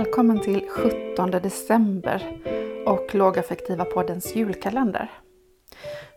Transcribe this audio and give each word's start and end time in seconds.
Välkommen 0.00 0.40
till 0.40 0.68
17 0.68 1.30
december 1.30 2.38
och 2.86 3.14
Lågaffektiva 3.14 3.84
poddens 3.84 4.36
julkalender. 4.36 5.10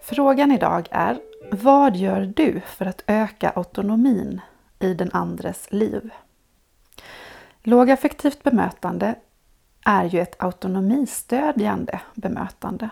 Frågan 0.02 0.52
idag 0.52 0.88
är 0.92 1.21
Vad 1.52 1.96
gör 1.96 2.33
du 2.35 2.62
för 2.65 2.85
att 2.85 3.04
öka 3.08 3.49
autonomin 3.49 4.42
i 4.79 4.94
den 4.94 5.12
andres 5.13 5.72
liv? 5.72 6.12
Lågaffektivt 7.63 8.44
bemötande 8.44 9.15
är 9.86 10.06
ju 10.06 10.22
ett 10.22 10.44
autonomistödjande 10.44 12.02
bemötande. 12.13 12.90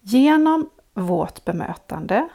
Genom 0.00 0.70
vårt 0.94 1.44
bemötande 1.44 2.28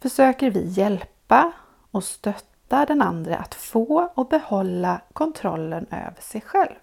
försöker 0.00 0.50
vi 0.50 0.66
hjälpa 0.66 1.52
och 1.90 2.04
stötta 2.04 2.55
den 2.68 3.02
andra 3.02 3.36
att 3.36 3.54
få 3.54 4.10
och 4.14 4.28
behålla 4.28 5.00
kontrollen 5.12 5.86
över 5.90 6.20
sig 6.20 6.40
själv. 6.40 6.74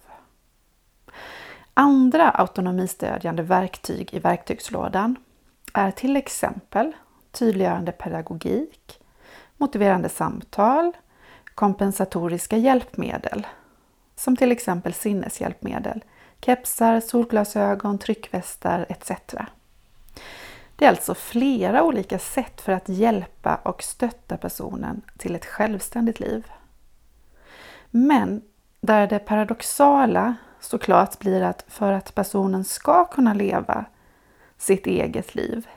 Andra 1.74 2.30
autonomistödjande 2.30 3.44
verktyg 3.44 4.14
i 4.14 4.20
verktygslådan 4.20 5.16
är 5.74 5.92
till 5.92 6.18
exempel 6.18 6.92
tydliggörande 7.32 7.92
pedagogik, 7.92 9.00
motiverande 9.58 10.10
samtal, 10.10 10.92
kompensatoriska 11.56 12.58
hjälpmedel 12.58 13.48
som 14.16 14.38
till 14.38 14.52
exempel 14.52 14.94
sinneshjälpmedel, 14.94 16.04
kepsar, 16.42 17.00
solglasögon, 17.00 17.98
tryckvästar 17.98 18.86
etc. 18.90 19.12
Det 20.84 20.88
är 20.88 20.92
alltså 20.92 21.16
flera 21.16 21.84
olika 21.84 22.20
sätt 22.20 22.62
för 22.62 22.72
att 22.72 22.90
hjälpa 22.90 23.56
och 23.56 23.84
stötta 23.84 24.38
personen 24.38 25.02
till 25.18 25.36
ett 25.36 25.46
självständigt 25.46 26.20
liv. 26.20 26.52
Men 27.92 28.42
där 28.82 29.08
det 29.08 29.20
paradoxala 29.20 30.36
såklart 30.60 31.20
blir 31.20 31.42
att 31.42 31.66
för 31.68 31.92
att 31.92 32.16
personen 32.16 32.64
ska 32.64 33.06
kunna 33.06 33.34
leva 33.34 33.86
sitt 34.58 34.88
eget 34.88 35.36
liv 35.36 35.68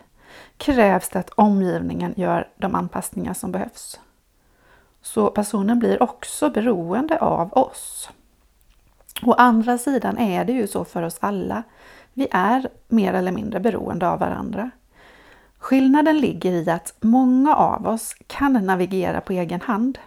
krävs 0.56 1.08
det 1.08 1.18
att 1.18 1.30
omgivningen 1.30 2.14
gör 2.16 2.48
de 2.56 2.74
anpassningar 2.74 3.34
som 3.34 3.52
behövs. 3.52 4.00
Så 5.02 5.30
personen 5.30 5.78
blir 5.78 6.02
också 6.02 6.50
beroende 6.50 7.18
av 7.18 7.52
oss. 7.52 8.10
Å 9.22 9.32
andra 9.32 9.78
sidan 9.78 10.18
är 10.18 10.44
det 10.44 10.52
ju 10.52 10.66
så 10.66 10.84
för 10.84 11.02
oss 11.02 11.18
alla. 11.20 11.62
Vi 12.12 12.28
är 12.30 12.68
mer 12.88 13.14
eller 13.14 13.32
mindre 13.32 13.60
beroende 13.60 14.08
av 14.08 14.18
varandra. 14.18 14.70
Skillnaden 15.66 16.18
ligger 16.18 16.52
i 16.52 16.70
att 16.70 16.94
många 17.00 17.56
av 17.56 17.86
oss 17.86 18.14
kan 18.26 18.52
navigera 18.52 19.20
på 19.20 19.32
egen 19.32 19.60
hand. 19.60 19.98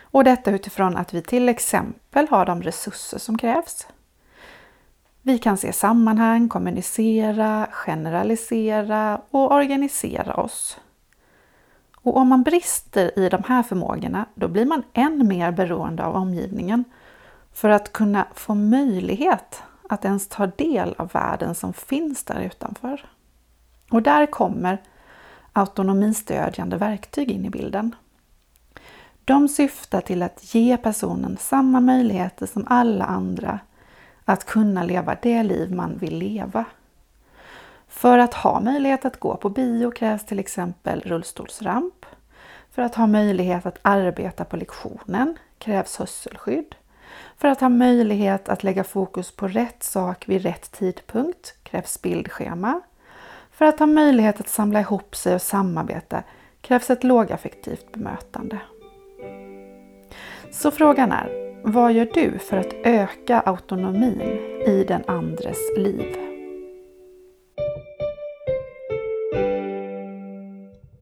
Och 0.00 0.24
detta 0.24 0.50
utifrån 0.50 0.96
att 0.96 1.14
vi 1.14 1.22
till 1.22 1.48
exempel 1.48 2.28
har 2.28 2.46
de 2.46 2.62
resurser 2.62 3.18
som 3.18 3.38
krävs. 3.38 3.86
Vi 5.22 5.38
kan 5.38 5.56
se 5.56 5.72
sammanhang, 5.72 6.48
kommunicera, 6.48 7.66
generalisera 7.70 9.20
och 9.30 9.52
organisera 9.52 10.34
oss. 10.34 10.78
Och 11.94 12.16
om 12.16 12.28
man 12.28 12.42
brister 12.42 13.18
i 13.18 13.28
de 13.28 13.42
här 13.46 13.62
förmågorna, 13.62 14.26
då 14.34 14.48
blir 14.48 14.66
man 14.66 14.82
än 14.92 15.28
mer 15.28 15.52
beroende 15.52 16.04
av 16.04 16.16
omgivningen 16.16 16.84
för 17.52 17.68
att 17.68 17.92
kunna 17.92 18.26
få 18.34 18.54
möjlighet 18.54 19.62
att 19.88 20.04
ens 20.04 20.28
ta 20.28 20.46
del 20.46 20.94
av 20.98 21.08
världen 21.12 21.54
som 21.54 21.72
finns 21.72 22.24
där 22.24 22.40
utanför. 22.40 23.04
Och 23.90 24.02
där 24.02 24.26
kommer 24.26 24.78
autonomistödjande 25.52 26.76
verktyg 26.76 27.30
in 27.30 27.44
i 27.44 27.50
bilden. 27.50 27.94
De 29.24 29.48
syftar 29.48 30.00
till 30.00 30.22
att 30.22 30.54
ge 30.54 30.76
personen 30.76 31.36
samma 31.40 31.80
möjligheter 31.80 32.46
som 32.46 32.66
alla 32.68 33.04
andra 33.04 33.60
att 34.24 34.44
kunna 34.44 34.82
leva 34.82 35.16
det 35.22 35.42
liv 35.42 35.72
man 35.72 35.98
vill 35.98 36.18
leva. 36.18 36.64
För 37.88 38.18
att 38.18 38.34
ha 38.34 38.60
möjlighet 38.60 39.04
att 39.04 39.20
gå 39.20 39.36
på 39.36 39.48
bio 39.48 39.90
krävs 39.90 40.26
till 40.26 40.38
exempel 40.38 41.00
rullstolsramp. 41.00 42.06
För 42.70 42.82
att 42.82 42.94
ha 42.94 43.06
möjlighet 43.06 43.66
att 43.66 43.78
arbeta 43.82 44.44
på 44.44 44.56
lektionen 44.56 45.36
krävs 45.58 45.96
hörselskydd. 45.96 46.74
För 47.36 47.48
att 47.48 47.60
ha 47.60 47.68
möjlighet 47.68 48.48
att 48.48 48.62
lägga 48.62 48.84
fokus 48.84 49.30
på 49.30 49.48
rätt 49.48 49.82
sak 49.82 50.28
vid 50.28 50.42
rätt 50.42 50.72
tidpunkt 50.72 51.54
krävs 51.62 52.02
bildschema. 52.02 52.80
För 53.58 53.64
att 53.64 53.78
ha 53.78 53.86
möjlighet 53.86 54.40
att 54.40 54.48
samla 54.48 54.80
ihop 54.80 55.16
sig 55.16 55.34
och 55.34 55.42
samarbeta 55.42 56.22
krävs 56.60 56.90
ett 56.90 57.04
lågaffektivt 57.04 57.92
bemötande. 57.92 58.58
Så 60.50 60.70
frågan 60.70 61.12
är, 61.12 61.60
vad 61.64 61.92
gör 61.92 62.08
du 62.14 62.38
för 62.38 62.56
att 62.56 62.72
öka 62.84 63.40
autonomin 63.40 64.20
i 64.66 64.84
den 64.88 65.02
andres 65.06 65.58
liv? 65.76 66.27